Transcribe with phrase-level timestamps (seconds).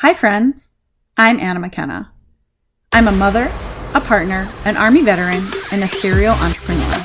[0.00, 0.74] Hi, friends.
[1.16, 2.12] I'm Anna McKenna.
[2.92, 3.50] I'm a mother,
[3.94, 7.04] a partner, an Army veteran, and a serial entrepreneur.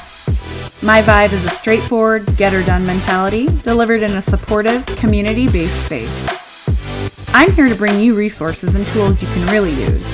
[0.83, 5.87] My vibe is a straightforward, get her done mentality delivered in a supportive, community based
[5.87, 7.27] space.
[7.29, 10.07] I'm here to bring you resources and tools you can really use,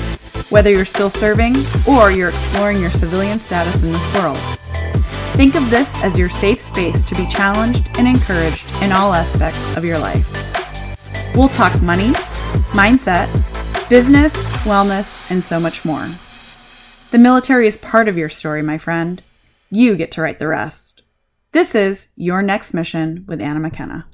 [0.48, 1.56] whether you're still serving
[1.86, 4.38] or you're exploring your civilian status in this world.
[5.36, 9.76] Think of this as your safe space to be challenged and encouraged in all aspects
[9.76, 10.26] of your life.
[11.36, 12.14] We'll talk money,
[12.72, 13.28] mindset,
[13.88, 16.06] business, wellness, and so much more.
[17.10, 19.22] The military is part of your story, my friend.
[19.70, 21.02] You get to write the rest.
[21.52, 24.06] This is Your Next Mission with Anna McKenna.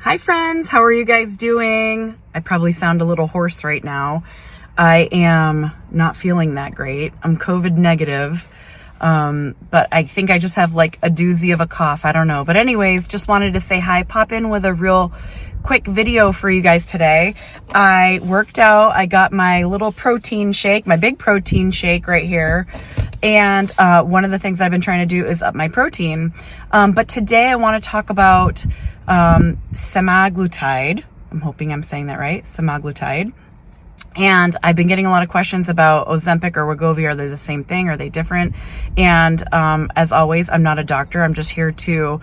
[0.00, 0.68] Hi, friends.
[0.68, 2.18] How are you guys doing?
[2.34, 4.24] I probably sound a little hoarse right now.
[4.76, 7.12] I am not feeling that great.
[7.22, 8.48] I'm COVID negative.
[9.00, 12.04] Um, but I think I just have like a doozy of a cough.
[12.04, 12.44] I don't know.
[12.44, 15.12] But anyways, just wanted to say hi, pop in with a real
[15.62, 17.34] quick video for you guys today.
[17.72, 18.92] I worked out.
[18.92, 22.66] I got my little protein shake, my big protein shake right here.
[23.22, 26.32] And uh, one of the things I've been trying to do is up my protein.
[26.70, 28.64] Um, but today I want to talk about
[29.08, 31.02] um, semaglutide.
[31.30, 32.44] I'm hoping I'm saying that right.
[32.44, 33.32] Semaglutide.
[34.16, 37.08] And I've been getting a lot of questions about Ozempic or Wegovy.
[37.08, 37.88] Are they the same thing?
[37.88, 38.54] Are they different?
[38.96, 41.22] And um, as always, I'm not a doctor.
[41.22, 42.20] I'm just here to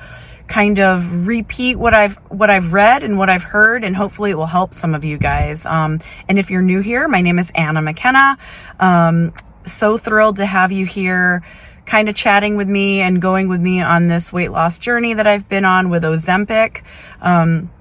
[0.48, 4.36] kind of repeat what I've what I've read and what I've heard, and hopefully it
[4.36, 5.66] will help some of you guys.
[5.66, 8.38] Um, and if you're new here, my name is Anna McKenna.
[8.80, 9.34] Um,
[9.66, 11.44] so thrilled to have you here
[11.86, 15.28] kind of chatting with me and going with me on this weight loss journey that
[15.28, 16.82] I've been on with Ozempic.
[17.22, 17.72] Um,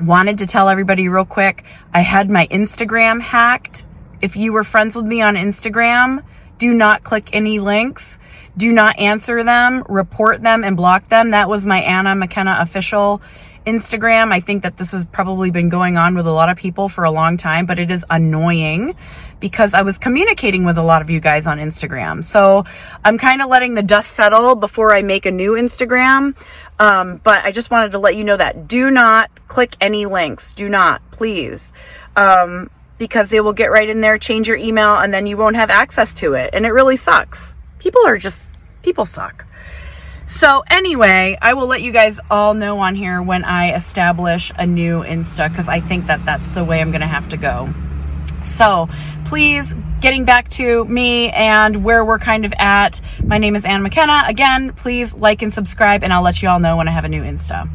[0.00, 3.84] wanted to tell everybody real quick I had my Instagram hacked.
[4.20, 6.24] If you were friends with me on Instagram,
[6.58, 8.18] do not click any links.
[8.56, 11.30] Do not answer them, report them, and block them.
[11.30, 13.22] That was my Anna McKenna official
[13.68, 14.32] Instagram.
[14.32, 17.04] I think that this has probably been going on with a lot of people for
[17.04, 18.96] a long time, but it is annoying
[19.40, 22.24] because I was communicating with a lot of you guys on Instagram.
[22.24, 22.64] So
[23.04, 26.34] I'm kind of letting the dust settle before I make a new Instagram.
[26.78, 30.52] Um, but I just wanted to let you know that do not click any links.
[30.52, 31.72] Do not, please.
[32.16, 35.56] Um, because they will get right in there, change your email, and then you won't
[35.56, 36.50] have access to it.
[36.52, 37.56] And it really sucks.
[37.78, 38.50] People are just,
[38.82, 39.44] people suck.
[40.26, 44.66] So, anyway, I will let you guys all know on here when I establish a
[44.66, 47.72] new Insta because I think that that's the way I'm going to have to go.
[48.42, 48.88] So,
[49.24, 53.82] please, getting back to me and where we're kind of at, my name is Anna
[53.82, 54.22] McKenna.
[54.26, 57.08] Again, please like and subscribe, and I'll let you all know when I have a
[57.08, 57.68] new Insta.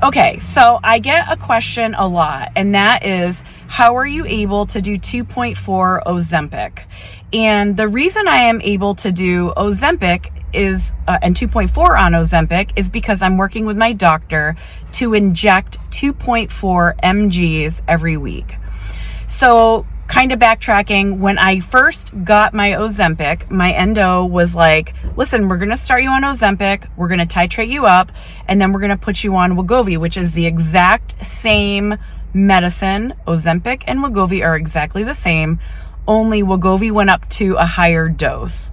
[0.00, 4.64] Okay, so I get a question a lot, and that is how are you able
[4.66, 6.84] to do 2.4 Ozempic?
[7.32, 12.70] And the reason I am able to do Ozempic is uh, and 2.4 on Ozempic
[12.76, 14.54] is because I'm working with my doctor
[14.92, 18.54] to inject 2.4 mg's every week.
[19.26, 25.48] So, kind of backtracking, when I first got my Ozempic, my endo was like, "Listen,
[25.48, 28.10] we're going to start you on Ozempic, we're going to titrate you up,
[28.48, 31.96] and then we're going to put you on Wegovy, which is the exact same
[32.34, 33.14] medicine.
[33.26, 35.60] Ozempic and Wegovy are exactly the same."
[36.08, 38.72] only Wegovy went up to a higher dose.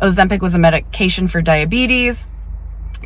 [0.00, 2.30] Ozempic was a medication for diabetes,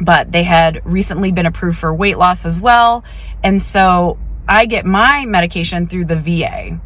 [0.01, 3.05] but they had recently been approved for weight loss as well.
[3.43, 6.79] And so I get my medication through the VA.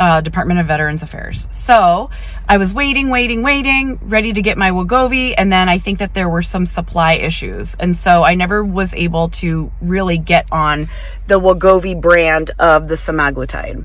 [0.00, 1.46] Uh, Department of Veterans Affairs.
[1.50, 2.08] So
[2.48, 6.14] I was waiting, waiting, waiting, ready to get my Wegovy, and then I think that
[6.14, 10.88] there were some supply issues, and so I never was able to really get on
[11.26, 13.84] the Wegovy brand of the semaglutide.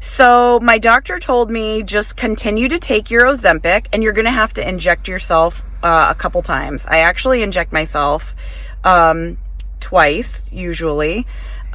[0.00, 4.30] So my doctor told me just continue to take your Ozempic and you're going to
[4.30, 6.86] have to inject yourself uh, a couple times.
[6.86, 8.36] I actually inject myself
[8.84, 9.38] um,
[9.80, 11.26] twice usually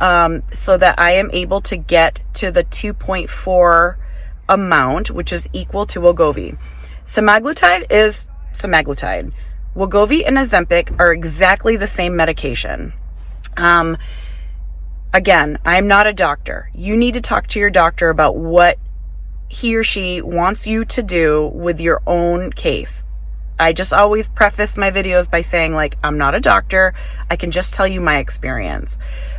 [0.01, 3.95] um, so that I am able to get to the 2.4
[4.49, 6.57] amount, which is equal to Wegovy.
[7.05, 9.31] Semaglutide is semaglutide.
[9.75, 12.93] Wegovy and Ozempic are exactly the same medication.
[13.55, 13.97] Um,
[15.13, 16.69] again, I'm not a doctor.
[16.73, 18.77] You need to talk to your doctor about what
[19.47, 23.05] he or she wants you to do with your own case.
[23.61, 26.95] I just always preface my videos by saying, like, I'm not a doctor.
[27.29, 28.97] I can just tell you my experience.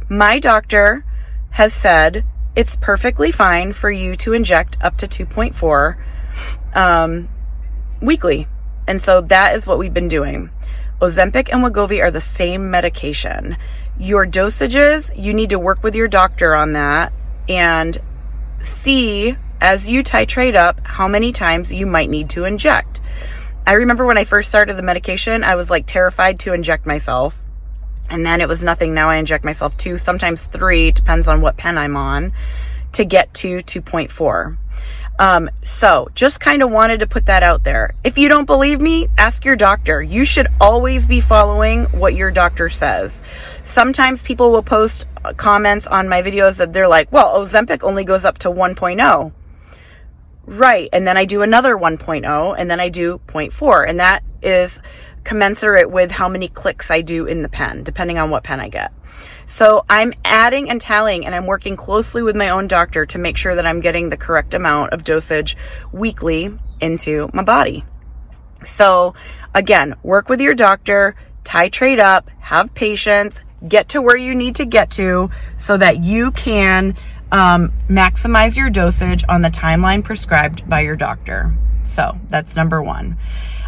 [0.08, 1.04] My doctor
[1.50, 2.24] has said
[2.54, 5.96] it's perfectly fine for you to inject up to 2.4
[6.76, 7.28] um,
[8.00, 8.46] weekly.
[8.86, 10.50] And so that is what we've been doing.
[11.00, 13.56] Ozempic and Wegovy are the same medication.
[13.98, 17.12] Your dosages, you need to work with your doctor on that
[17.48, 17.98] and
[18.60, 23.00] see as you titrate up how many times you might need to inject.
[23.67, 27.43] I remember when I first started the medication, I was like terrified to inject myself
[28.11, 28.94] And then it was nothing.
[28.94, 32.32] Now I inject myself two, sometimes three, depends on what pen I'm on,
[32.93, 34.59] to get to 2.4.
[35.19, 37.94] Um, so just kind of wanted to put that out there.
[38.03, 40.03] If you don't believe me, ask your doctor.
[40.03, 43.23] You should always be following what your doctor says.
[43.62, 45.06] Sometimes people will post
[45.37, 49.32] comments on my videos that they're like, well, Ozempic only goes up to 1.0.
[50.47, 50.89] Right.
[50.93, 53.89] And then I do another 1.0 and then I do 0.4.
[53.89, 54.81] And that is
[55.25, 58.69] commensurate with how many clicks I do in the pen, depending on what pen I
[58.69, 58.93] get.
[59.47, 63.37] So I'm adding and tallying and I'm working closely with my own doctor to make
[63.37, 65.56] sure that I'm getting the correct amount of dosage
[65.93, 67.85] weekly into my body.
[68.65, 69.15] So
[69.55, 74.65] again, work with your doctor, titrate up, have patience, get to where you need to
[74.65, 76.97] get to so that you can
[77.32, 81.56] um, maximize your dosage on the timeline prescribed by your doctor.
[81.82, 83.19] So that's number one.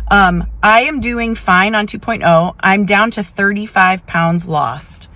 [0.08, 2.55] Um, I am doing fine on 2.0.
[2.61, 5.08] I'm down to 35 pounds lost.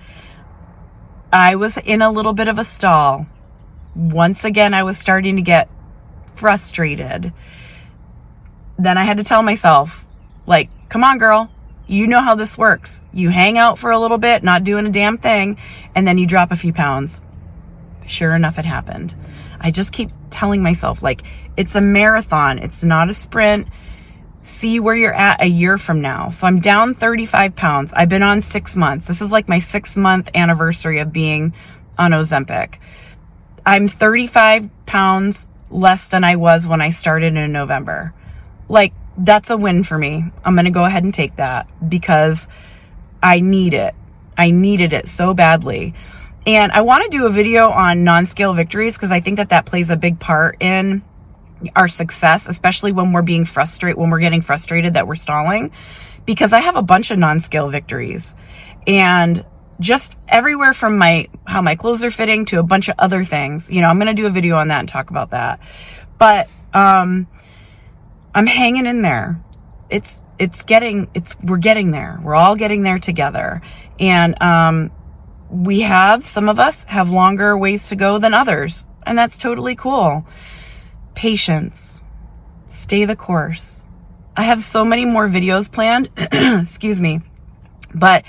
[1.31, 3.27] I was in a little bit of a stall.
[3.95, 5.69] Once again, I was starting to get
[6.33, 7.31] frustrated.
[8.79, 10.05] Then I had to tell myself,
[10.47, 11.51] like, come on, girl.
[11.85, 13.03] You know how this works.
[13.13, 15.57] You hang out for a little bit, not doing a damn thing,
[15.93, 17.23] and then you drop a few pounds.
[18.09, 19.15] Sure enough, it happened.
[19.59, 21.23] I just keep telling myself, like,
[21.57, 22.59] it's a marathon.
[22.59, 23.67] It's not a sprint
[24.41, 26.29] see where you're at a year from now.
[26.29, 27.93] So I'm down 35 pounds.
[27.93, 29.07] I've been on six months.
[29.07, 31.53] This is like my six month anniversary of being
[31.97, 32.75] on Ozempic.
[33.65, 38.13] I'm 35 pounds less than I was when I started in November.
[38.67, 40.25] Like, that's a win for me.
[40.43, 42.47] I'm going to go ahead and take that because
[43.21, 43.93] I need it.
[44.37, 45.93] I needed it so badly.
[46.45, 49.49] And I want to do a video on non scale victories because I think that
[49.49, 51.03] that plays a big part in
[51.75, 55.71] our success, especially when we're being frustrated, when we're getting frustrated that we're stalling,
[56.25, 58.35] because I have a bunch of non-scale victories
[58.87, 59.45] and
[59.79, 63.71] just everywhere from my, how my clothes are fitting to a bunch of other things.
[63.71, 65.59] You know, I'm going to do a video on that and talk about that.
[66.17, 67.27] But, um,
[68.33, 69.41] I'm hanging in there.
[69.89, 72.19] It's, it's getting, it's, we're getting there.
[72.21, 73.61] We're all getting there together.
[73.99, 74.91] And, um,
[75.49, 78.85] we have, some of us have longer ways to go than others.
[79.05, 80.25] And that's totally cool
[81.19, 82.01] patience,
[82.69, 83.83] stay the course.
[84.37, 87.19] I have so many more videos planned, excuse me,
[87.93, 88.23] but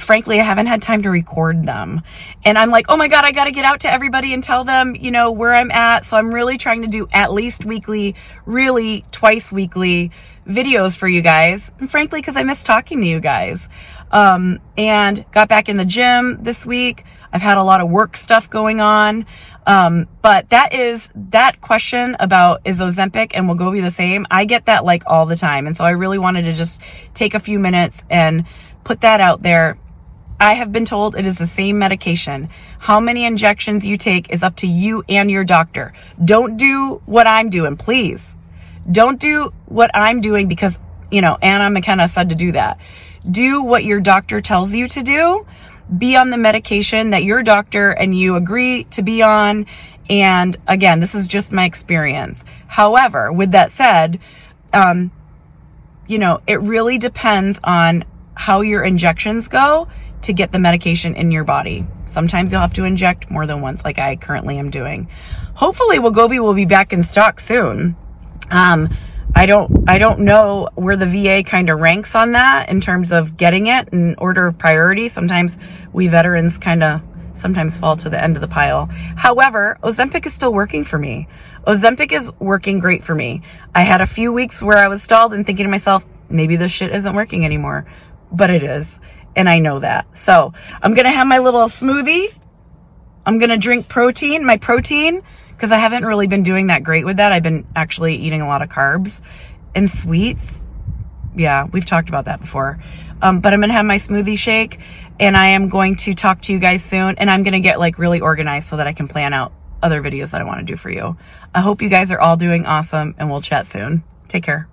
[0.00, 2.02] frankly, I haven't had time to record them.
[2.44, 4.64] And I'm like, oh my God, I got to get out to everybody and tell
[4.64, 6.04] them, you know, where I'm at.
[6.04, 10.10] So I'm really trying to do at least weekly, really twice weekly
[10.46, 11.70] videos for you guys.
[11.78, 13.68] And frankly, because I miss talking to you guys.
[14.12, 17.04] Um, and got back in the gym this week.
[17.32, 19.24] I've had a lot of work stuff going on.
[19.66, 24.26] Um, but that is that question about is Ozempic and Wegovy the same?
[24.30, 25.66] I get that like all the time.
[25.66, 26.80] And so I really wanted to just
[27.14, 28.44] take a few minutes and
[28.84, 29.78] put that out there.
[30.40, 32.48] I have been told it is the same medication.
[32.80, 35.92] How many injections you take is up to you and your doctor.
[36.22, 38.36] Don't do what I'm doing, please.
[38.90, 40.80] Don't do what I'm doing because,
[41.12, 42.78] you know, Anna McKenna said to do that.
[43.30, 45.46] Do what your doctor tells you to do
[45.96, 49.66] be on the medication that your doctor and you agree to be on.
[50.08, 52.44] And again, this is just my experience.
[52.66, 54.18] However, with that said,
[54.72, 55.10] um,
[56.06, 58.04] you know, it really depends on
[58.34, 59.88] how your injections go
[60.22, 61.86] to get the medication in your body.
[62.06, 65.08] Sometimes you'll have to inject more than once, like I currently am doing.
[65.54, 67.96] Hopefully, Wegovy will be back in stock soon.
[68.50, 68.88] Um,
[69.34, 73.12] I don't I don't know where the VA kind of ranks on that in terms
[73.12, 75.08] of getting it in order of priority.
[75.08, 75.58] Sometimes
[75.92, 77.02] we veterans kind of
[77.34, 78.86] sometimes fall to the end of the pile.
[79.16, 81.28] However, Ozempic is still working for me.
[81.66, 83.42] Ozempic is working great for me.
[83.74, 86.70] I had a few weeks where I was stalled and thinking to myself, maybe this
[86.70, 87.86] shit isn't working anymore,
[88.30, 89.00] but it is.
[89.34, 90.14] And I know that.
[90.14, 92.34] So I'm going to have my little smoothie.
[93.24, 95.22] I'm going to drink protein, my protein
[95.62, 97.30] because I haven't really been doing that great with that.
[97.30, 99.22] I've been actually eating a lot of carbs
[99.76, 100.64] and sweets.
[101.36, 102.82] Yeah, we've talked about that before.
[103.22, 104.80] Um, but I'm to have my smoothie shake
[105.20, 107.96] and I am going to talk to you guys soon and I'm to get like
[107.96, 110.76] really organized so that I can plan out other videos that I want to do
[110.76, 111.16] for you.
[111.54, 114.02] I hope you guys are all doing awesome and we'll chat soon.
[114.26, 114.71] Take care.